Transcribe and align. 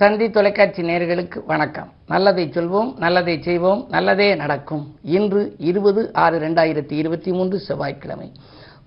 தந்தி 0.00 0.30
தொலைக்காட்சி 0.30 0.82
நேர்களுக்கு 0.82 1.38
வணக்கம். 1.46 1.88
நல்லதை 2.06 2.48
சொல்வோம் 2.48 2.98
நல்லதை 2.98 3.42
செய்வோம் 3.42 3.86
நல்லதே 3.88 4.34
நடக்கும். 4.34 4.94
இன்று 5.02 5.54
இருபது 5.58 6.12
ஆறு 6.12 6.36
ரெண்டாயிரத்தி 6.40 6.92
இருபத்தி 6.92 7.32
மூன்று 7.32 7.58
செவ்வாய்க்கிழமை. 7.58 8.32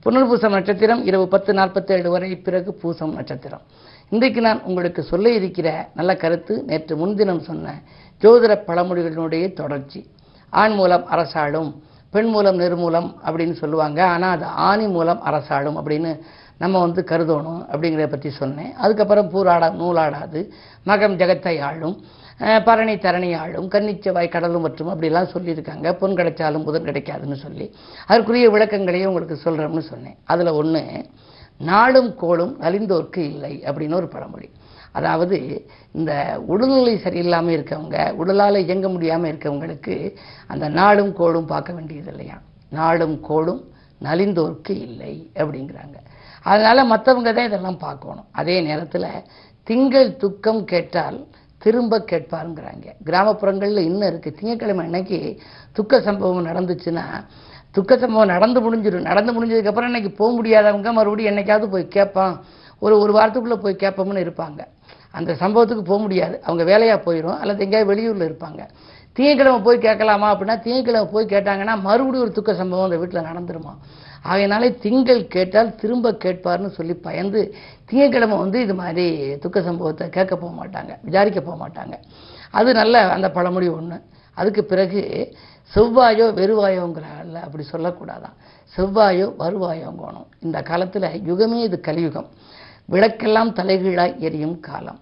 புனர்பூசம் 0.05 0.49
நட்சத்திரம் 0.49 1.05
இரவு 1.05 1.27
பத்து 1.27 1.53
நாற்பத்தேழு 1.53 2.09
வரை 2.09 2.35
பிறகு 2.35 2.73
பூசம் 2.81 3.13
நட்சத்திரம். 3.13 3.61
இன்றைக்கு 4.09 4.41
நான் 4.41 4.63
உங்களுக்கு 4.63 5.03
சொல்ல 5.03 5.29
இருக்கிற 5.29 5.89
நல்ல 5.95 6.15
கருத்து 6.15 6.63
நேற்று 6.63 6.95
முன்தினம் 6.97 7.39
சொன்ன 7.39 7.73
ஜோதிட 8.21 8.55
பழமொழிகளினுடைய 8.67 9.53
தொடர்ச்சி. 9.53 10.07
ஆண் 10.49 10.73
மூலம் 10.73 11.05
அரசாளும் 11.11 11.73
பெண் 12.09 12.27
மூலம் 12.27 12.59
நிர்மூலம் 12.59 13.13
அப்படின்னு 13.25 13.51
சொல்லுவாங்க. 13.51 14.03
ஆனால் 14.03 14.31
அது 14.31 14.45
ஆணி 14.45 14.87
மூலம் 14.87 15.21
அரசாளும் 15.25 15.77
அப்படின்னு 15.79 16.13
நம்ம 16.61 16.79
வந்து 16.85 17.01
கருதணும் 17.11 17.61
அப்படிங்கிறத 17.71 18.07
பற்றி 18.13 18.29
சொன்னேன். 18.41 18.71
அதுக்கப்புறம் 18.83 19.29
பூராடா 19.33 19.69
நூலாடாது. 19.81 20.41
மகம் 20.89 21.17
ஜெகத்தை 21.21 21.55
ஆளும் 21.69 21.97
பரணி 22.67 22.93
தரணி 23.03 23.27
ஆளும் 23.41 23.67
கன்னிச்சவாய் 23.73 24.33
கடலும் 24.35 24.63
மற்றும் 24.65 24.91
அப்படிலாம் 24.93 25.33
சொல்லியிருக்காங்க. 25.33 25.87
பொன் 25.99 26.15
கிடைச்சாலும் 26.19 26.65
புதன் 26.67 26.87
கிடைக்காதுன்னு 26.87 27.37
சொல்லி. 27.43 27.65
அதற்குரிய 28.07 28.47
விளக்கங்களையும் 28.55 29.09
உங்களுக்கு 29.11 29.37
சொல்கிறோம்னு 29.43 29.83
சொன்னேன். 29.91 30.17
அதில் 30.33 30.57
ஒன்று 30.61 30.81
நாளும் 31.69 32.09
கோளும் 32.21 32.53
நலிந்தோர்க்கு 32.63 33.21
இல்லை 33.33 33.53
அப்படின்னு 33.67 33.99
ஒரு 33.99 34.07
பழமொழி. 34.13 34.47
அதாவது 34.99 35.37
இந்த 35.97 36.13
உடல்நிலை 36.53 36.95
சரியில்லாமல் 37.03 37.55
இருக்கவங்க 37.57 37.97
உடலால் 38.21 38.63
இயங்க 38.65 38.87
முடியாமல் 38.95 39.29
இருக்கவங்களுக்கு 39.31 39.95
அந்த 40.53 40.65
நாளும் 40.79 41.13
கோளும் 41.19 41.51
பார்க்க 41.53 41.77
வேண்டியது 41.77 42.11
இல்லையா 42.13 42.37
நாளும் 42.79 43.15
கோளும் 43.29 43.61
நலிந்தோர்க்கு 44.03 44.73
இல்லை 44.87 45.31
அப்படிங்கிறாங்க. 45.35 45.97
அதனால் 46.45 46.89
மற்றவங்க 46.91 47.31
தான் 47.33 47.49
இதெல்லாம் 47.49 47.77
பார்க்கணும். 47.77 48.27
அதே 48.31 48.61
நேரத்தில் 48.61 49.09
திங்கள் 49.67 50.09
துக்கம் 50.15 50.63
கேட்டால் 50.63 51.19
திரும்ப 51.57 51.99
கேட்பாருங்கிறாங்க. 52.11 52.87
கிராமப்புறங்களில் 53.07 53.87
இன்னும் 53.89 54.09
இருக்குது 54.11 54.37
திங்கட்கிழமை 54.39 54.85
அன்னைக்கு 54.85 55.19
துக்க 55.71 56.01
சம்பவம் 56.01 56.47
நடந்துச்சுன்னா 56.49 57.05
துக்க 57.71 57.97
சம்பவம் 57.97 58.31
நடந்து 58.35 58.59
முடிஞ்சிடும். 58.61 59.07
நடந்து 59.09 59.31
முடிஞ்சதுக்கப்புறம் 59.33 59.91
இன்னைக்கு 59.91 60.11
போக 60.11 60.29
முடியாதவங்க 60.37 60.91
மறுபடியும் 60.93 61.31
என்னைக்காவது 61.31 61.67
போய் 61.69 61.93
கேட்பான். 61.97 62.35
ஒரு 62.79 62.95
ஒரு 62.99 63.13
வாரத்துக்குள்ளே 63.17 63.57
போய் 63.65 63.81
கேட்போம்னு 63.83 64.25
இருப்பாங்க. 64.25 64.61
அந்த 65.11 65.31
சம்பவத்துக்கு 65.33 65.83
போக 65.91 65.99
முடியாது. 66.01 66.35
அவங்க 66.43 66.63
வேலையாக 66.63 66.99
போயிடும் 67.05 67.39
அல்லது 67.39 67.63
எங்கேயாவது 67.63 67.89
வெளியூரில் 67.91 68.27
இருப்பாங்க. 68.29 68.61
திங்கக்கிழமை 69.15 69.59
போய் 69.61 69.85
கேட்கலாமா 69.85 70.27
அப்படின்னா 70.33 70.55
திங்கக்கிழமை 70.65 71.07
போய் 71.13 71.31
கேட்டாங்கன்னா 71.33 71.73
மறுபடியும் 71.87 72.25
ஒரு 72.25 72.31
துக்க 72.31 72.51
சம்பவம் 72.53 72.87
அந்த 72.87 72.97
வீட்டில் 72.97 73.27
நடந்துருமா? 73.29 73.73
ஆகையினாலே 74.23 74.67
திங்கள் 74.85 75.21
கேட்டால் 75.27 75.75
திரும்ப 75.75 76.11
கேட்பார்னு 76.23 76.69
சொல்லி 76.69 76.93
பயந்து 77.07 77.41
திங்கக்கிழமை 77.89 78.37
வந்து 78.37 78.57
இது 78.61 78.73
மாதிரி 78.73 79.05
துக்க 79.37 79.61
சம்பவத்தை 79.61 80.05
கேட்க 80.09 80.33
போக 80.35 80.51
மாட்டாங்க 80.61 80.91
விசாரிக்க 81.03 81.39
போக 81.41 81.57
மாட்டாங்க. 81.63 81.95
அது 82.51 82.69
நல்ல 82.73 82.95
அந்த 83.09 83.27
பழமொழி 83.31 83.69
ஒன்று 83.69 83.97
அதுக்கு 84.37 84.65
பிறகு 84.65 85.01
செவ்வாயோ 85.71 86.25
வெறுவாயோங்கிறாங்கல்ல 86.39 87.41
அப்படி 87.47 87.63
சொல்லக்கூடாதான். 87.73 88.35
செவ்வாயோ 88.75 89.27
வருவாயோங்கணும். 89.43 90.27
இந்த 90.39 90.57
காலத்தில் 90.61 91.07
யுகமே 91.29 91.59
இது 91.63 91.79
கலியுகம். 91.79 92.29
விளக்கெல்லாம் 92.89 93.53
தலைகீழாய் 93.59 94.15
எரியும் 94.19 94.59
காலம். 94.59 94.99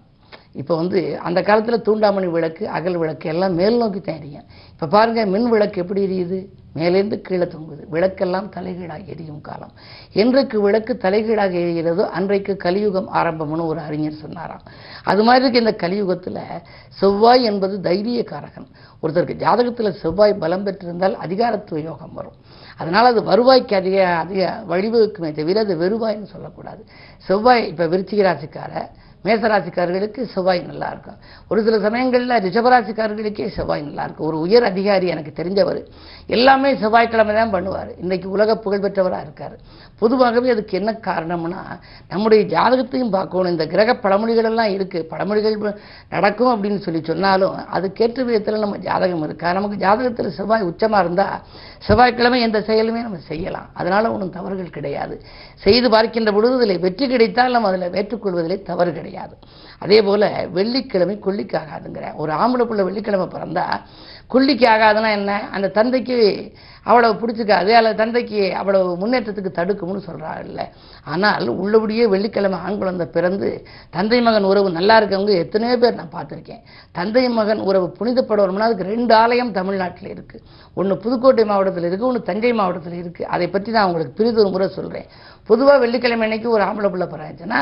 இப்போ 0.54 0.76
வந்து 0.76 1.18
அந்த 1.18 1.42
காலத்தில் 1.42 1.84
தூண்டாமணி 1.88 2.30
விளக்கு 2.30 2.68
அகல் 2.68 2.96
விளக்கு 2.96 3.28
எல்லாம் 3.28 3.54
மேல் 3.54 3.76
நோக்கி 3.76 4.00
தான் 4.00 4.16
எரியும். 4.16 4.46
இப்போ 4.72 4.86
பாருங்கள் 4.86 5.26
மின் 5.26 5.48
விளக்கு 5.48 5.80
எப்படி 5.80 6.02
எரியுது? 6.06 6.48
மேலேருந்து 6.76 7.20
கீழே 7.20 7.44
தொங்குது. 7.44 7.82
விளக்கெல்லாம் 7.90 8.48
தலைகீழாக 8.48 9.04
எரியும் 9.04 9.40
காலம். 9.40 9.72
என்றைக்கு 10.12 10.60
விளக்கு 10.60 10.96
தலைகீழாக 10.96 11.52
எரிகிறதோ 11.52 12.04
அன்றைக்கு 12.08 12.56
கலியுகம் 12.56 13.08
ஆரம்பம்னு 13.14 13.66
ஒரு 13.66 13.80
அறிஞர் 13.80 14.22
சொன்னாராம். 14.24 14.64
அது 15.04 15.22
மாதிரி 15.22 15.42
இருக்கு 15.44 15.62
இந்த 15.66 15.76
கலியுகத்தில் 15.76 16.42
செவ்வாய் 16.90 17.42
என்பது 17.42 17.80
தைரியக்காரகன். 17.80 18.68
ஒருத்தருக்கு 19.02 19.40
ஜாதகத்தில் 19.44 19.98
செவ்வாய் 20.02 20.40
பலம் 20.42 20.64
பெற்றிருந்தால் 20.66 21.16
அதிகாரத்துவ 21.26 21.80
யோகம் 21.90 22.16
வரும். 22.20 22.38
அதனால் 22.80 23.10
அது 23.12 23.22
வருவாய்க்கு 23.30 23.74
அதிக 23.82 23.98
அதிக 24.24 24.40
வழிவகுக்குமே 24.72 25.30
தவிர 25.38 25.60
அது 25.66 25.76
வெறுவாய்னு 25.84 26.32
சொல்லக்கூடாது. 26.34 26.82
செவ்வாய் 27.28 27.68
இப்போ 27.72 27.86
விருச்சிக 27.94 28.22
ராசிக்கார 28.30 28.88
மேசராசிக்காரர்களுக்கு 29.26 30.20
செவ்வாய் 30.34 30.60
நல்லா 30.68 30.86
இருக்கும். 30.92 31.16
ஒரு 31.50 31.60
சில 31.64 31.78
சமயங்களில் 31.86 32.34
ரிஷபராசிக்காரர்களுக்கே 32.44 33.46
செவ்வாய் 33.56 33.82
நல்லா 33.88 34.04
இருக்கும். 34.06 34.28
ஒரு 34.28 34.38
உயர் 34.44 34.66
அதிகாரி 34.68 35.06
எனக்கு 35.14 35.32
தெரிஞ்சவர் 35.40 35.80
எல்லாமே 36.36 36.70
செவ்வாய்க்கிழமை 36.82 37.34
தான் 37.38 37.52
பண்ணுவார். 37.56 37.90
இன்றைக்கு 38.02 38.28
உலக 38.36 38.54
புகழ்பெற்றவராக 38.64 39.26
இருக்கார். 39.26 39.56
பொதுவாகவே 40.02 40.48
அதுக்கு 40.54 40.78
என்ன 40.80 40.92
காரணம்னா 41.08 41.60
நம்முடைய 42.12 42.42
ஜாதகத்தையும் 42.54 43.12
பார்க்கணும். 43.16 43.52
இந்த 43.54 43.66
கிரக 43.74 43.98
பழமொழிகளெல்லாம் 44.04 44.72
இருக்குது 44.76 45.08
பழமொழிகள் 45.12 45.58
நடக்கும் 46.14 46.52
அப்படின்னு 46.54 46.80
சொல்லி 46.86 47.02
சொன்னாலும் 47.10 47.58
அதுக்கேற்ற 47.78 48.24
விதத்தில் 48.30 48.64
நம்ம 48.64 48.80
ஜாதகம் 48.90 49.24
இருக்கா? 49.28 49.48
நமக்கு 49.58 49.76
ஜாதகத்தில் 49.84 50.36
செவ்வாய் 50.38 50.68
உச்சமாக 50.70 51.02
இருந்தால் 51.04 51.36
செவ்வாய்க்கிழமை 51.86 52.38
எந்த 52.46 52.58
செயலுமே 52.68 53.00
நம்ம 53.06 53.20
செய்யலாம். 53.30 53.68
அதனால் 53.80 54.12
ஒன்றும் 54.14 54.34
தவறுகள் 54.36 54.76
கிடையாது. 54.76 55.14
செய்து 55.64 55.88
பார்க்கின்ற 55.94 56.30
பொழுது 56.36 56.56
இதில் 56.58 56.82
வெற்றி 56.84 57.06
கிடைத்தால் 57.12 57.54
நம்ம 57.56 57.70
அதில் 57.72 57.98
ஏற்றுக்கொள்வதிலே 58.00 58.58
தவறு 58.70 58.92
கிடையாது. 58.98 59.34
அதே 59.84 59.98
போல் 60.08 60.26
வெள்ளிக்கிழமை 60.56 61.14
கொல்லிக்கு 61.26 61.56
ஆகாதுங்கிற. 61.62 62.06
ஒரு 62.22 62.32
ஆம்பளை 62.42 62.64
பிள்ளை 62.70 62.84
வெள்ளிக்கிழமை 62.88 63.28
பிறந்தால் 63.34 63.78
கொல்லிக்கு 64.32 64.66
ஆகாதுன்னா 64.72 65.08
என்ன? 65.18 65.30
அந்த 65.56 65.70
தந்தைக்கு 65.78 66.16
அவ்வளவு 66.90 67.14
பிடிச்சிக்காது. 67.20 67.70
அல்லது 67.78 67.96
தந்தைக்கு 68.00 68.40
அவ்வளவு 68.60 68.90
முன்னேற்றத்துக்கு 69.00 69.50
தடுக்கும்னு 69.58 70.02
சொல்கிறாங்கல்ல 70.08 70.62
ஆனால் 71.12 71.48
உள்ளபடியே 71.62 72.04
வெள்ளிக்கிழமை 72.12 72.58
ஆண் 72.66 72.78
குழந்தை 72.80 73.06
பிறந்து 73.16 73.48
தந்தை 73.96 74.18
மகன் 74.26 74.48
உறவு 74.50 74.68
நல்லா 74.78 74.94
இருக்கவங்க 75.00 75.34
எத்தனையோ 75.44 75.76
பேர் 75.82 75.98
நான் 76.00 76.14
பார்த்துருக்கேன். 76.16 76.62
தந்தை 76.98 77.24
மகன் 77.38 77.60
உறவு 77.68 77.88
புனிதப்படணும்னா 77.98 78.68
அதுக்கு 78.68 78.79
ரெண்டு 78.86 79.12
ஆலயம் 79.18 79.52
தமிழ்நாட்டில் 79.56 80.10
இருக்குது 80.12 80.42
ஒன்று 80.76 80.94
புதுக்கோட்டை 81.02 81.44
மாவட்டத்தில் 81.46 81.86
இருக்குது 81.86 82.08
ஒன்று 82.08 82.28
தஞ்சை 82.28 82.52
மாவட்டத்தில் 82.58 82.98
இருக்குது 83.00 83.28
அதை 83.34 83.46
பற்றி 83.50 83.70
நான் 83.70 83.88
உங்களுக்கு 83.88 84.16
பிரிதொரு 84.18 84.50
முறை 84.50 84.68
சொல்கிறேன் 84.76 85.08
பொதுவாக 85.50 85.78
வெள்ளிக்கிழமை 85.82 86.26
அன்னைக்கு 86.26 86.48
ஒரு 86.50 86.62
ஆம்பளை 86.66 86.88
பிள்ளை 86.90 87.06
பிறந்துச்சுன்னா 87.08 87.60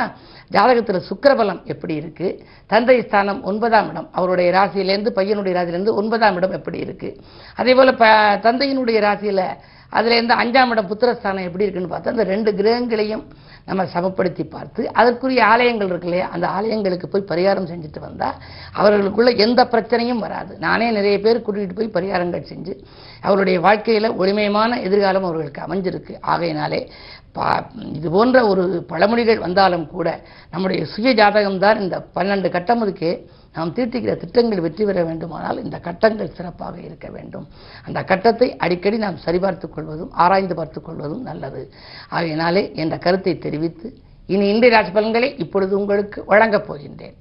ஜாதகத்தில் 0.51 1.07
சுக்கரபலம் 1.09 1.61
எப்படி 1.73 1.95
இருக்குது 2.01 2.37
தந்தை 2.71 2.97
ஸ்தானம் 3.03 3.41
ஒன்பதாம் 3.45 3.89
இடம். 3.93 4.09
அவருடைய 4.13 4.49
ராசியிலேருந்து 4.57 5.13
பையனுடைய 5.19 5.55
ராசியிலேருந்து 5.59 5.97
ஒன்பதாம் 6.01 6.37
இடம் 6.37 6.57
எப்படி 6.59 6.79
இருக்குது 6.85 7.17
அதே 7.59 7.75
போல் 7.75 7.99
ப 7.99 8.07
தந்தையினுடைய 8.47 9.01
ராசியில் 9.07 9.45
அதுலேருந்து 9.93 10.35
அஞ்சாம் 10.41 10.73
இடம் 10.73 10.91
புத்திரஸ்தானம் 10.91 11.47
எப்படி 11.47 11.65
இருக்குன்னு 11.65 11.93
பார்த்தா 11.93 12.15
அந்த 12.15 12.27
ரெண்டு 12.31 12.51
கிரகங்களையும் 12.59 13.23
நம்ம 13.69 13.85
சமப்படுத்தி 13.95 14.45
பார்த்து 14.51 14.83
அதற்குரிய 14.93 15.41
ஆலயங்கள் 15.53 15.89
இருக்கு 15.89 16.09
இல்லையா? 16.09 16.29
அந்த 16.35 16.47
ஆலயங்களுக்கு 16.59 17.09
போய் 17.13 17.29
பரிகாரம் 17.33 17.69
செஞ்சுட்டு 17.73 18.01
வந்தால் 18.01 18.39
அவர்களுக்குள்ள 18.73 19.31
எந்த 19.47 19.61
பிரச்சனையும் 19.73 20.25
வராது. 20.25 20.53
நானே 20.59 20.89
நிறைய 20.91 21.17
பேர் 21.21 21.45
கூட்டிகிட்டு 21.47 21.77
போய் 21.81 21.97
பரிகாரங்கள் 21.99 22.49
செஞ்சு 22.53 22.75
அவருடைய 23.21 23.61
வாழ்க்கையில் 23.61 24.17
ஒளிமயமான 24.23 24.81
எதிர்காலம் 24.83 25.29
அவர்களுக்கு 25.29 25.63
அமைஞ்சிருக்கு. 25.69 26.15
ஆகையினாலே 26.33 26.81
பா 27.39 27.49
இது 27.97 28.09
போன்ற 28.15 28.39
ஒரு 28.51 28.63
பழமொழிகள் 28.93 29.45
வந்தாலும் 29.47 29.89
கூட 29.97 30.09
நம்முடைய 30.53 30.81
சுய 30.93 31.11
ஜாதகம்தான் 31.21 31.83
இந்த 31.85 31.97
பன்னெண்டு 32.17 32.49
கட்டமுக்கு 32.57 33.11
நாம் 33.57 33.73
தீர்த்திக்கிற 33.77 34.13
திட்டங்கள் 34.23 34.63
வெற்றி 34.65 34.85
பெற 34.89 34.99
வேண்டுமானால் 35.05 35.63
இந்த 35.65 35.77
கட்டங்கள் 35.87 36.35
சிறப்பாக 36.39 36.77
இருக்க 36.89 37.07
வேண்டும். 37.15 37.47
அந்த 37.87 38.01
கட்டத்தை 38.11 38.49
அடிக்கடி 38.65 38.99
நாம் 39.05 39.23
சரிபார்த்துக் 39.27 39.75
கொள்வதும் 39.77 40.13
ஆராய்ந்து 40.25 40.57
பார்த்துக் 40.61 40.87
கொள்வதும் 40.89 41.25
நல்லது. 41.31 41.63
ஆகையினாலே 42.17 42.65
என்ற 42.83 42.97
கருத்தை 43.07 43.35
தெரிவித்து 43.47 43.89
இனி 44.35 44.47
இன்றைய 44.55 44.75
ராசி 44.77 44.93
பலன்களை 44.99 45.31
இப்பொழுது 45.45 45.75
உங்களுக்கு 45.81 46.21
வழங்கப் 46.33 46.69
போகின்றேன். 46.69 47.17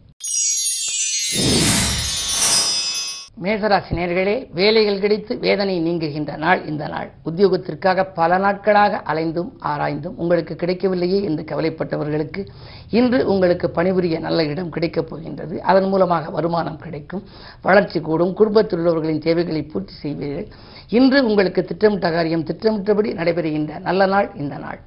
மேசராசி 3.44 3.92
நேர்களே 3.92 4.48
வேலைகள் 4.54 5.00
கிடைத்து 5.00 5.40
வேதனை 5.40 5.76
நீங்குகின்ற 5.80 6.38
நாள் 6.38 6.66
இந்த 6.66 6.88
நாள். 6.88 7.10
உத்தியோகத்திற்காக 7.26 8.08
பல 8.14 8.38
நாட்களாக 8.38 9.02
அலைந்தும் 9.14 9.52
ஆராய்ந்தும் 9.66 10.16
உங்களுக்கு 10.16 10.56
கிடைக்கவில்லையே 10.56 11.24
என்று 11.24 11.44
கவலைப்பட்டவர்களுக்கு 11.44 12.46
இன்று 12.90 13.28
உங்களுக்கு 13.28 13.70
பணிபுரிய 13.70 14.20
நல்ல 14.20 14.44
இடம் 14.44 14.70
கிடைக்கப் 14.70 15.10
போகின்றது. 15.10 15.62
அதன் 15.62 15.88
மூலமாக 15.88 16.30
வருமானம் 16.30 16.78
கிடைக்கும். 16.78 17.24
வளர்ச்சி 17.62 18.00
கூடும். 18.00 18.34
குடும்பத்தில் 18.34 18.80
உள்ளவர்களின் 18.80 19.22
தேவைகளை 19.22 19.64
பூர்த்தி 19.64 19.94
செய்வீர்கள். 19.94 20.48
இன்று 20.90 21.26
உங்களுக்கு 21.26 21.64
திட்டமிட்ட 21.64 22.12
காரியம் 22.12 22.44
திட்டமிட்டபடி 22.44 23.14
நடைபெறுகின்ற 23.14 23.80
நல்ல 23.80 24.06
நாள் 24.06 24.32
இந்த 24.36 24.58
நாள். 24.58 24.80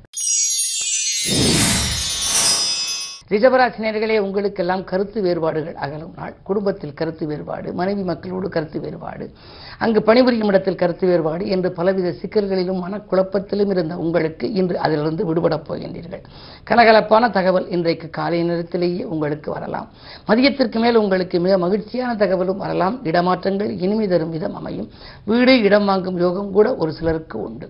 ரிஷபராசினியர்களே 3.31 4.19
உங்களுக்கெல்லாம் 4.19 4.85
கருத்து 4.85 5.23
வேறுபாடுகள் 5.23 5.75
அகலும் 5.75 6.15
நாள். 6.17 6.35
குடும்பத்தில் 6.43 6.95
கருத்து 6.95 7.27
வேறுபாடு 7.27 7.73
மனைவி 7.73 8.03
மக்களோடு 8.03 8.49
கருத்து 8.49 8.81
வேறுபாடு 8.81 9.31
அங்கு 9.79 10.01
பணிபுரியும் 10.03 10.49
இடத்தில் 10.49 10.75
கருத்து 10.75 11.09
வேறுபாடு 11.09 11.47
என்று 11.47 11.73
பலவித 11.73 12.15
சிக்கல்களிலும் 12.23 12.81
மனக்குழப்பத்திலும் 12.85 13.71
இருந்த 13.71 13.97
உங்களுக்கு 13.97 14.53
இன்று 14.53 14.79
அதிலிருந்து 14.79 15.27
விடுபடப் 15.29 15.65
போகின்றீர்கள். 15.69 16.25
கலகலப்பான 16.71 17.31
தகவல் 17.31 17.69
இன்றைக்கு 17.69 18.11
காலை 18.11 18.43
நேரத்திலேயே 18.43 19.05
உங்களுக்கு 19.05 19.51
வரலாம். 19.51 19.89
மதியத்திற்கு 20.27 20.81
மேல் 20.81 20.97
உங்களுக்கு 20.97 21.41
மிக 21.41 21.59
மகிழ்ச்சியான 21.59 22.15
தகவலும் 22.15 22.57
வரலாம். 22.57 22.99
இடமாற்றங்கள் 23.05 23.71
இனிமை 23.79 24.09
தரும் 24.09 24.31
விதம் 24.31 24.55
அமையும். 24.55 24.91
வீடு 25.25 25.63
இடம் 25.63 25.85
வாங்கும் 25.85 26.19
யோகம் 26.19 26.53
கூட 26.53 26.75
ஒரு 26.75 26.93
சிலருக்கு 26.93 27.39
உண்டு. 27.41 27.69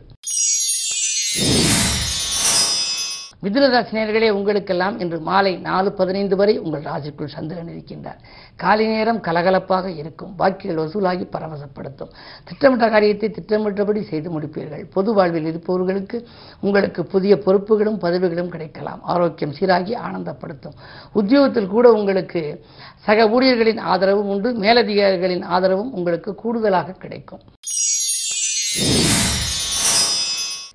மிதுனராசி 3.42 3.92
நேர்களே 3.92 4.30
உங்களுக்கெல்லாம் 4.30 4.98
இன்று 4.98 5.20
மாலை 5.20 5.56
நாலு 5.56 5.92
பதினைந்து 5.92 6.36
வரை 6.36 6.58
உங்கள் 6.58 6.82
ராசிக்குள் 6.82 7.26
சந்திரன் 7.26 7.68
இருக்கின்றார். 7.68 8.18
காலை 8.56 8.86
நேரம் 8.86 9.20
கலகலப்பாக 9.22 9.96
இருக்கும். 9.96 10.34
வாக்கிகள் 10.36 10.80
வசூலாகி 10.84 11.24
பரவசப்படுத்தும். 11.32 12.10
திட்டமிட்ட 12.44 12.88
காரியத்தை 12.90 13.30
திட்டமிட்டபடி 13.30 14.02
செய்து 14.02 14.40
முடிப்பீர்கள். 14.40 14.84
பொது 14.92 15.14
வாழ்வில் 15.14 15.46
இருப்பவர்களுக்கு 15.46 16.26
உங்களுக்கு 16.60 17.04
புதிய 17.04 17.38
பொறுப்புகளும் 17.44 17.98
பதவிகளும் 17.98 18.48
கிடைக்கலாம். 18.48 19.00
ஆரோக்கியம் 19.02 19.54
சீராகி 19.60 19.96
ஆனந்தப்படுத்தும். 19.96 20.76
உத்தியோகத்தில் 21.12 21.72
கூட 21.76 21.92
உங்களுக்கு 21.92 22.64
சக 22.96 23.30
ஊழியர்களின் 23.30 23.78
ஆதரவும் 23.78 24.28
உண்டு. 24.28 24.52
மேலதிகாரிகளின் 24.52 25.42
ஆதரவும் 25.42 25.92
உங்களுக்கு 25.92 26.34
கூடுதலாக 26.34 26.92
கிடைக்கும். 26.92 27.40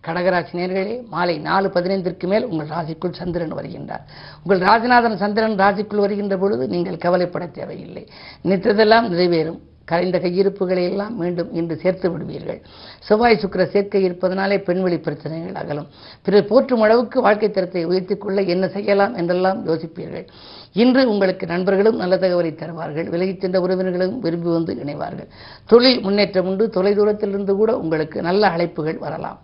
கடகராசி 0.07 0.53
நேர்களே 0.59 0.95
மாலை 1.09 1.37
நாலு 1.37 1.67
பதினைந்திற்கு 1.67 2.27
மேல் 2.27 2.45
உங்கள் 2.45 2.67
ராசிக்குள் 2.67 3.19
சந்திரன் 3.19 3.53
வருகின்றார். 3.53 4.03
உங்கள் 4.43 4.67
ராஜநாதன் 4.67 5.15
சந்திரன் 5.15 5.55
ராசிக்குள் 5.55 6.03
வருகின்ற 6.05 6.37
பொழுது 6.37 6.67
நீங்கள் 6.67 6.97
கவலைப்பட 6.97 7.45
தேவையில்லை. 7.45 8.07
நினைத்ததெல்லாம் 8.43 9.07
நிறைவேறும். 9.13 9.61
கரைந்த 9.89 10.17
கையிருப்புகளை 10.17 10.83
எல்லாம் 10.83 11.17
மீண்டும் 11.17 11.53
இன்று 11.53 11.75
சேர்த்து 11.77 12.11
விடுவீர்கள். 12.11 12.61
செவ்வாய் 12.99 13.39
சுக்கிர 13.41 13.63
சேர்க்கை 13.65 14.03
இருப்பதனாலே 14.03 14.57
பெண்வெளி 14.59 14.97
பிரச்சனைகள் 14.99 15.59
அகலும். 15.61 15.89
பிறர் 16.23 16.45
போற்றும் 16.45 16.81
அளவுக்கு 16.81 17.21
வாழ்க்கை 17.21 17.51
தரத்தை 17.51 17.83
உயர்த்தி 17.85 18.15
கொள்ள 18.15 18.41
என்ன 18.41 18.67
செய்யலாம் 18.67 19.15
என்றெல்லாம் 19.15 19.67
யோசிப்பீர்கள். 19.67 20.25
இன்று 20.73 21.09
உங்களுக்கு 21.09 21.47
நண்பர்களும் 21.47 21.95
நல்ல 21.95 22.15
தகவலை 22.15 22.55
தருவார்கள். 22.55 23.09
விலகிச் 23.09 23.39
சென்ற 23.39 23.59
உறவினர்களும் 23.59 24.19
விரும்பி 24.19 24.49
வந்து 24.49 24.73
இணைவார்கள். 24.73 25.29
தொழில் 25.67 26.01
முன்னேற்றம் 26.01 26.47
உண்டு. 26.47 26.69
தொலைதூரத்திலிருந்து 26.73 27.55
கூட 27.55 27.77
உங்களுக்கு 27.77 28.21
நல்ல 28.21 28.47
அழைப்புகள் 28.47 28.97
வரலாம். 28.97 29.41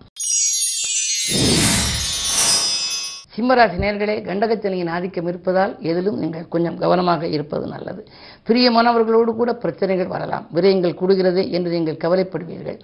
சிம்மராசி 3.41 3.77
நேர்களே 3.81 4.15
கண்டகச்சனியின் 4.25 4.89
ஆதிக்கம் 4.95 5.27
இருப்பதால் 5.29 5.71
எதிலும் 5.91 6.17
நீங்கள் 6.23 6.43
கொஞ்சம் 6.53 6.75
கவனமாக 6.81 7.27
இருப்பது 7.35 7.65
நல்லது. 7.71 8.01
பிரியமானவர்களோடு 8.47 9.31
கூட 9.39 9.51
பிரச்சனைகள் 9.63 10.11
வரலாம். 10.13 10.45
விரயங்கள் 10.55 10.93
கூடுகிறதே 10.99 11.43
என்று 11.57 11.69
நீங்கள் 11.75 11.97
கவலைப்படுவீர்கள். 12.03 12.77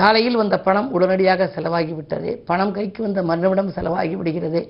காலையில் 0.00 0.36
வந்த 0.40 0.56
பணம் 0.66 0.90
உடனடியாக 0.96 1.48
செலவாகிவிட்டதே. 1.54 2.34
பணம் 2.50 2.74
கைக்கு 2.76 3.02
வந்த 3.06 3.22
மறுநிமிடம் 3.30 3.72
செலவாகி 3.78 4.14
விடுகிறதே. 4.20 4.62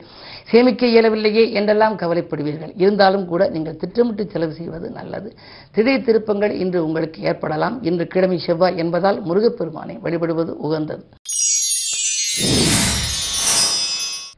சேமிக்க 0.52 0.92
இயலவில்லையே 0.94 1.44
என்றெல்லாம் 1.60 1.98
கவலைப்படுவீர்கள். 2.04 2.72
இருந்தாலும் 2.84 3.26
கூட 3.26 3.50
நீங்கள் 3.56 3.80
திட்டமிட்டு 3.82 4.26
செலவு 4.36 4.54
செய்வது 4.60 4.90
நல்லது. 5.00 5.30
திடீர் 5.72 6.06
திருப்பங்கள் 6.10 6.54
இன்று 6.64 6.80
உங்களுக்கு 6.86 7.20
ஏற்படலாம். 7.22 7.78
இன்று 7.90 8.06
கிழமை 8.06 8.40
செவ்வாய் 8.48 8.80
என்பதால் 8.84 9.20
முருகப்பெருமானை 9.30 9.96
வழிபடுவது 10.06 10.54
உகந்தது. 10.68 11.04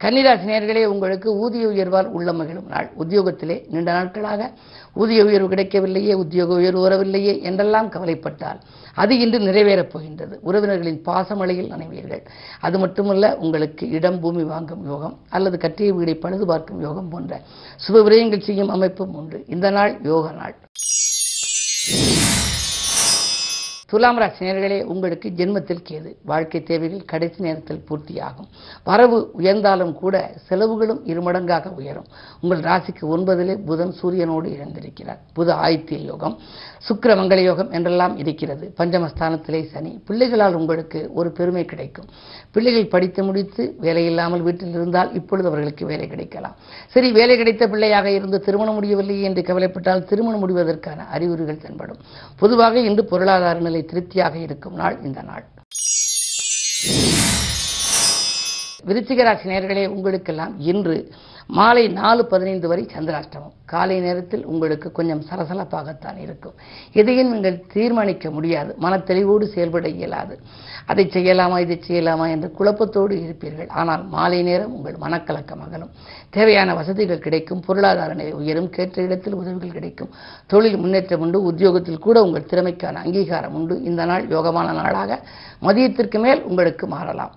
கன்னிராசி 0.02 0.46
நேர்களே 0.50 0.84
உங்களுக்கு 0.84 1.28
ஊதிய 1.38 1.66
உயர்வால் 1.66 2.08
உள்ள 2.16 2.32
மகிழும் 2.32 2.66
நாள். 2.66 2.88
உத்தியோகத்திலே 3.02 3.56
நீண்ட 3.70 3.92
நாட்களாக 3.92 4.50
ஊதிய 4.94 5.24
உயர்வு 5.24 5.48
கிடைக்கவில்லையே 5.48 6.14
உத்தியோக 6.14 6.54
உயர்வு 6.54 6.80
வரவில்லையே 6.80 7.34
என்றெல்லாம் 7.42 7.88
கவலைப்பட்டால் 7.88 8.58
அது 8.94 9.18
இன்று 9.18 9.38
நிறைவேறப் 9.38 9.92
போகின்றது. 9.92 10.40
உறவினர்களின் 10.42 11.00
பாசமழையில் 11.06 11.70
நனைவீர்கள். 11.74 12.22
அது 12.60 12.78
மட்டுமல்ல 12.78 13.36
உங்களுக்கு 13.36 13.90
இடம் 13.90 14.20
பூமி 14.20 14.42
வாங்கும் 14.42 14.84
யோகம் 14.84 15.16
அல்லது 15.30 15.58
கட்டிய 15.58 15.94
வீடை 15.94 16.16
பழுது 16.20 16.46
பார்க்கும் 16.46 16.80
யோகம் 16.80 17.08
போன்ற 17.08 17.40
சுப 17.86 18.02
விரயங்கள் 18.08 18.46
செய்யும் 18.50 18.68
அமைப்பும் 18.68 19.14
உண்டு. 19.14 19.44
இந்த 19.46 19.70
நாள் 19.70 19.94
யோக 20.02 20.32
நாள். 20.32 20.56
துலாம் 23.90 24.18
ராசி 24.18 24.46
நேர்களே 24.46 24.82
உங்களுக்கு 24.82 25.28
ஜென்மத்தில் 25.28 25.82
கேது 25.88 26.16
வாழ்க்கை 26.24 26.62
தேவைகள் 26.62 27.02
கடைசி 27.04 27.42
நேரத்தில் 27.42 27.82
பூர்த்தியாகும். 27.88 28.46
வரவு 28.84 29.30
உயர்ந்தாலும் 29.38 29.92
கூட 29.92 30.34
செலவுகளும் 30.48 31.00
இருமடங்காக 31.06 31.74
உயரும். 31.74 32.06
உங்கள் 32.40 32.58
ராசிக்கு 32.58 33.04
ஒன்பதிலே 33.16 33.64
புதன் 33.64 33.94
சூரியனோடு 34.02 34.46
இணைந்திருக்கிறார். 34.54 35.20
புத 35.36 35.48
ஆதித்ய 35.64 35.98
யோகம் 35.98 36.38
சுக்கிர 36.88 37.12
மங்கள 37.14 37.38
யோகம் 37.42 37.70
என்றெல்லாம் 37.70 38.16
இருக்கிறது. 38.16 38.74
பஞ்சமஸ்தானத்திலே 38.78 39.64
சனி. 39.64 40.02
பிள்ளைகளால் 40.06 40.54
உங்களுக்கு 40.54 41.10
ஒரு 41.14 41.30
பெருமை 41.30 41.64
கிடைக்கும். 41.64 42.08
பிள்ளைகள் 42.50 42.86
படித்து 42.86 43.24
முடித்து 43.24 43.74
வேலை 43.78 44.06
இல்லாமல் 44.06 44.42
வீட்டில் 44.42 44.68
இருந்தால் 44.68 45.12
இப்பொழுது 45.12 45.48
அவர்களுக்கு 45.48 45.86
வேலை 45.86 46.08
கிடைக்கலாம். 46.08 46.56
சரி 46.88 47.12
வேலை 47.12 47.36
கிடைத்த 47.36 47.68
பிள்ளையாக 47.68 48.10
இருந்து 48.10 48.40
திருமணம் 48.40 48.74
முடியவில்லை 48.74 49.22
என்று 49.22 49.42
கவலைப்பட்டால் 49.42 50.04
திருமணம் 50.04 50.42
முடிவதற்கான 50.42 51.06
அறிகுறிகள் 51.10 51.62
தென்படும். 51.66 51.96
பொதுவாக 52.36 52.78
இன்று 52.78 53.04
பொருளாதார 53.04 53.58
நிலை 53.60 53.83
திருப்தியாக 53.84 54.38
இருக்கும் 54.38 54.74
நாள் 54.74 54.96
இந்த 55.02 55.22
நாள். 55.22 55.44
விருச்சிகராசி 58.86 59.46
நேர்களே 59.50 59.86
உங்களுக்கெல்லாம் 59.86 60.60
இன்று 60.60 60.96
மாலை 61.46 61.88
நாலு 61.88 62.26
பதினைந்து 62.26 62.68
வரை 62.68 62.86
சந்திராஷ்டமம். 62.98 63.52
காலை 63.64 64.00
நேரத்தில் 64.00 64.44
உங்களுக்கு 64.44 64.92
கொஞ்சம் 64.92 65.24
சலசலப்பாகத்தான் 65.30 66.18
இருக்கும். 66.18 66.52
எதையும் 66.92 67.32
நீங்கள் 67.32 67.64
தீர்மானிக்க 67.72 68.30
முடியாது. 68.30 68.76
மனத்தெளிவோடு 68.82 69.42
செயல்பட 69.42 69.88
இயலாது. 69.88 70.40
அதை 70.86 71.06
செய்யலாமா 71.06 71.58
இதை 71.58 71.82
செய்யலாமா 71.88 72.30
என்ற 72.30 72.50
குழப்பத்தோடு 72.58 73.10
இருப்பீர்கள். 73.10 73.68
ஆனால் 73.68 74.06
மாலை 74.06 74.42
நேரம் 74.42 74.74
உங்கள் 74.74 74.94
மனக்கலக்கம் 74.94 75.62
அகலும். 75.66 75.90
தேவையான 76.30 76.74
வசதிகள் 76.74 77.18
கிடைக்கும். 77.18 77.60
பொருளாதார 77.60 78.14
நிலை 78.14 78.32
உயரும். 78.32 78.70
கேட்ட 78.70 79.02
இடத்தில் 79.02 79.34
உதவிகள் 79.34 79.72
கிடைக்கும். 79.72 80.10
தொழில் 80.46 80.76
முன்னேற்றம் 80.76 81.20
உண்டு. 81.20 81.42
உத்தியோகத்தில் 81.42 81.98
கூட 81.98 82.22
உங்கள் 82.22 82.48
திறமைக்கான 82.50 82.94
அங்கீகாரம் 82.94 83.54
உண்டு. 83.54 83.82
இந்த 83.82 84.04
நாள் 84.04 84.28
யோகமான 84.28 84.72
நாளாக 84.72 85.20
மதியத்திற்கு 85.62 86.20
மேல் 86.20 86.42
உங்களுக்கு 86.42 86.86
மாறலாம். 86.86 87.34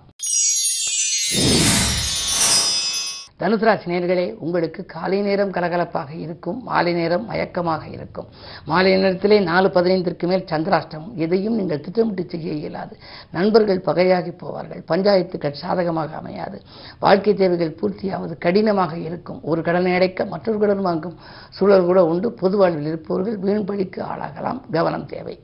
தனுசராசி 3.40 3.86
நேர்களே 3.86 4.34
உங்களுக்கு 4.38 4.86
காலை 4.86 5.20
நேரம் 5.20 5.50
கலகலப்பாக 5.50 6.18
இருக்கும் 6.18 6.62
மாலை 6.62 6.92
நேரம் 6.92 7.30
மயக்கமாக 7.30 7.88
இருக்கும். 7.88 8.26
மாலை 8.64 8.96
நேரத்திலே 8.96 9.40
நாலு 9.40 9.68
பதினைந்திற்கு 9.68 10.26
மேல் 10.26 10.44
சந்திராஷ்டமம். 10.44 11.12
எதையும் 11.14 11.54
நீங்கள் 11.54 11.80
திட்டமிட்டு 11.80 12.24
செய்ய 12.28 12.52
இயலாது. 12.52 12.96
நண்பர்கள் 13.30 13.82
பகையாகி 13.86 14.32
போவார்கள். 14.42 14.82
பஞ்சாயத்துக்கள் 14.88 15.60
சாதகமாக 15.62 16.16
அமையாது. 16.16 16.60
வாழ்க்கை 16.98 17.34
தேவைகள் 17.34 17.76
பூர்த்தியாவது 17.80 18.38
கடினமாக 18.38 18.98
இருக்கும். 18.98 19.40
ஒரு 19.42 19.62
கடனை 19.62 19.94
அடைக்க 19.94 20.24
மற்றொரு 20.24 20.58
கடன் 20.58 20.80
வாங்கும் 20.80 21.16
சூழல் 21.50 21.84
கூட 21.84 22.04
உண்டு. 22.04 22.32
பொது 22.32 22.56
வாழ்வில் 22.56 22.86
இருப்பவர்கள் 22.86 23.38
வீண் 23.38 23.64
பழிக்கு 23.64 24.02
ஆளாகலாம். 24.02 24.60
கவனம் 24.70 25.06
தேவை. 25.06 25.42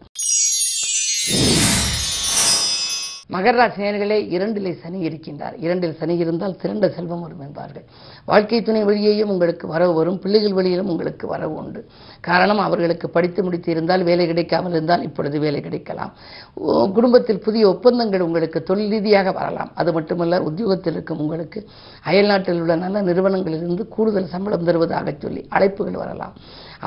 மகர 3.34 3.54
ராசினியர்களே 3.60 4.16
இரண்டிலே 4.34 4.72
சனி 4.82 4.98
இருக்கின்றார். 5.08 5.54
இரண்டில் 5.64 5.96
சனி 6.00 6.14
இருந்தால் 6.16 6.56
திரண்ட 6.62 6.88
செல்வம் 6.96 7.22
வரும் 7.24 7.40
என்பார்கள். 7.46 7.84
வாழ்க்கை 8.30 8.58
துணை 8.62 8.82
வழியையும் 8.84 9.30
உங்களுக்கு 9.34 9.66
வரவு 9.66 9.94
வரும். 9.94 10.18
பிள்ளைகள் 10.18 10.56
வழியிலும் 10.58 10.90
உங்களுக்கு 10.92 11.26
வரவு 11.26 11.54
உண்டு. 11.62 11.80
காரணம் 12.28 12.58
அவர்களுக்கு 12.58 13.08
படித்து 13.16 13.42
முடித்து 13.42 13.70
இருந்தால் 13.70 14.02
வேலை 14.02 14.26
கிடைக்காமல் 14.26 14.74
இருந்தால் 14.76 15.02
இப்பொழுது 15.08 15.38
வேலை 15.38 15.60
கிடைக்கலாம். 15.60 16.12
குடும்பத்தில் 16.96 17.42
புதிய 17.46 17.64
ஒப்பந்தங்கள் 17.68 18.26
உங்களுக்கு 18.28 18.62
தொழில் 18.62 18.90
ரீதியாக 18.90 19.32
வரலாம். 19.32 19.72
அது 19.74 19.92
மட்டுமல்ல 19.92 20.42
உத்தியோகத்தில் 20.50 20.92
இருக்கும் 20.92 21.22
உங்களுக்கு 21.24 21.60
அயல்நாட்டில் 22.10 22.60
உள்ள 22.60 22.76
நல்ல 22.84 23.02
நிறுவனங்களிலிருந்து 23.02 23.86
கூடுதல் 23.88 24.32
சம்பளம் 24.34 24.68
தருவதாக 24.70 25.16
சொல்லி 25.18 25.44
அழைப்புகள் 25.50 26.00
வரலாம். 26.02 26.36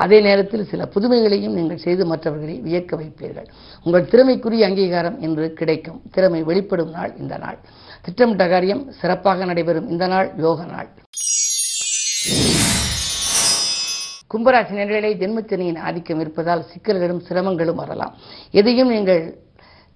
அதே 0.04 0.18
நேரத்தில் 0.20 0.68
சில 0.70 0.82
புதுமைகளையும் 0.94 1.56
நீங்கள் 1.58 1.82
செய்து 1.84 2.02
மற்றவர்களை 2.06 2.54
வியக்க 2.66 2.92
வைப்பீர்கள். 3.00 3.48
உங்கள் 3.84 4.08
திறமைக்குரிய 4.12 4.66
அங்கீகாரம் 4.68 5.18
இன்று 5.26 5.46
கிடைக்கும். 5.60 5.98
திறமை 6.14 6.40
வெளிப்படும் 6.50 6.92
நாள் 6.96 7.12
இந்த 7.18 7.36
நாள். 7.44 7.58
திட்டமிட்ட 8.02 8.46
காரியம் 8.48 8.82
சிறப்பாக 9.00 9.44
நடைபெறும் 9.44 9.88
இந்த 9.88 10.06
நாள் 10.06 10.30
யோக 10.44 10.64
நாள். 10.74 10.88
கும்பராசி 14.32 14.72
நேர்களை 14.78 15.10
ஜென்மச்சனியின் 15.22 15.82
ஆதிக்கம் 15.88 16.20
இருப்பதால் 16.20 16.64
சிக்கல்களும் 16.70 17.22
சிரமங்களும் 17.28 17.80
வரலாம். 17.82 18.16
எதையும் 18.50 18.90
நீங்கள் 18.94 19.22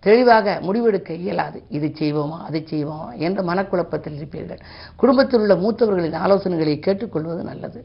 தெளிவாக 0.06 0.54
முடிவெடுக்க 0.66 1.10
இயலாது. 1.24 1.58
இது 1.76 1.88
செய்வோமா 2.00 2.38
அதை 2.48 2.60
செய்வோமா 2.70 3.08
என்ற 3.26 3.42
மனக்குழப்பத்தில் 3.42 4.16
இருப்பீர்கள். 4.20 4.60
குடும்பத்தில் 4.96 5.40
உள்ள 5.40 5.54
மூத்தவர்களின் 5.54 6.18
ஆலோசனைகளை 6.24 6.74
கேட்டுக்கொள்வது 6.78 7.42
நல்லது. 7.50 7.80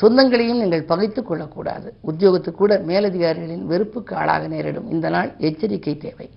சொந்தங்களையும் 0.00 0.60
நீங்கள் 0.62 0.82
பகைத்துக் 0.82 1.26
கொள்ளக்கூடாது. 1.26 1.94
உத்தியோகத்து 2.06 2.50
கூட 2.50 2.78
மேலதிகாரிகளின் 2.86 3.66
வெறுப்புக்கு 3.66 4.16
ஆளாக 4.16 4.46
நேரிடும். 4.46 4.90
இந்த 4.90 5.08
நாள் 5.08 5.34
எச்சரிக்கை 5.38 5.96
தேவை. 5.96 6.30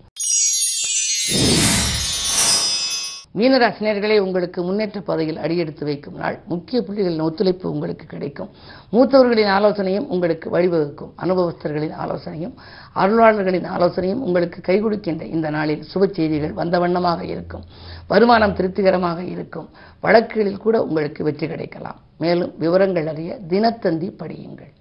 மீனராசினியர்களே 3.38 4.17
உங்களுக்கு 4.19 4.63
முன்னேற்ற 4.63 5.01
பாதையில் 5.01 5.38
அடியெடுத்து 5.38 5.85
வைக்கும் 5.85 6.15
நாள். 6.15 6.39
முக்கிய 6.47 6.83
புள்ளிகளின் 6.88 7.21
ஒத்துழைப்பு 7.21 7.71
உங்களுக்கு 7.71 8.05
கிடைக்கும். 8.05 8.50
மூத்தவர்களின் 8.91 9.51
ஆலோசனையும் 9.57 10.07
உங்களுக்கு 10.07 10.50
வழிவகுக்கும். 10.50 11.12
அனுபவஸ்தர்களின் 11.21 11.95
ஆலோசனையும் 11.95 12.53
அருளாளர்களின் 12.95 13.67
ஆலோசனையும் 13.67 14.24
உங்களுக்கு 14.27 14.62
கைகொடுக்கின்ற 14.62 15.21
இந்த 15.21 15.50
நாளில் 15.50 15.83
சுப 15.93 16.13
செய்திகள் 16.13 16.53
வந்த 16.53 16.79
வண்ணமாக 16.79 17.25
இருக்கும். 17.25 17.63
வருமானம் 18.07 18.53
திருப்திகரமாக 18.53 19.24
இருக்கும். 19.24 19.69
வழக்குகளில் 20.01 20.57
கூட 20.57 20.83
உங்களுக்கு 20.83 21.24
வெற்றி 21.24 21.47
கிடைக்கலாம். 21.47 22.00
மேலும் 22.24 22.51
விவரங்கள் 22.63 23.07
அறிய 23.13 23.31
தினத்தந்தி 23.50 24.10
படியுங்கள். 24.22 24.72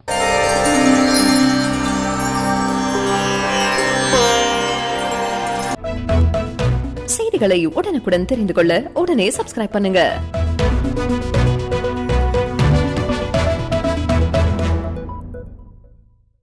செய்திகளை 7.16 7.58
உடனுக்குடன் 7.78 8.28
தெரிந்து 8.32 8.54
கொள்ள 8.58 8.72
உடனே 9.02 9.28
சப்ஸ்கிரைப் 9.38 9.74
பண்ணுங்க. 9.76 10.02